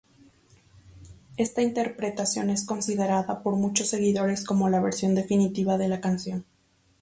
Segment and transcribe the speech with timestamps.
[1.37, 6.43] Esta interpretación es considerada por muchos seguidores como la versión definitiva de la canción.